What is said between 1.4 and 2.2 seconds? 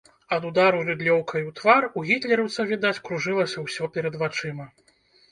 у твар у